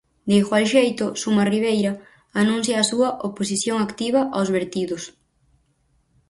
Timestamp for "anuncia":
2.41-2.75